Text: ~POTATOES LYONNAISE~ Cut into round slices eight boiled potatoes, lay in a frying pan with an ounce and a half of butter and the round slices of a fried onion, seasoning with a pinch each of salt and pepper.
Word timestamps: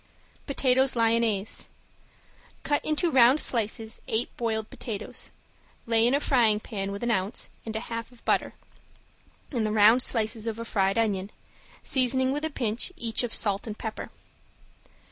~POTATOES 0.47 0.95
LYONNAISE~ 0.95 1.67
Cut 2.63 2.83
into 2.83 3.11
round 3.11 3.39
slices 3.39 4.01
eight 4.07 4.35
boiled 4.35 4.71
potatoes, 4.71 5.29
lay 5.85 6.07
in 6.07 6.15
a 6.15 6.19
frying 6.19 6.59
pan 6.59 6.91
with 6.91 7.03
an 7.03 7.11
ounce 7.11 7.51
and 7.67 7.75
a 7.75 7.81
half 7.81 8.11
of 8.11 8.25
butter 8.25 8.55
and 9.51 9.63
the 9.63 9.71
round 9.71 10.01
slices 10.01 10.47
of 10.47 10.57
a 10.57 10.65
fried 10.65 10.97
onion, 10.97 11.29
seasoning 11.83 12.31
with 12.31 12.43
a 12.43 12.49
pinch 12.49 12.91
each 12.97 13.21
of 13.21 13.31
salt 13.31 13.67
and 13.67 13.77
pepper. 13.77 14.09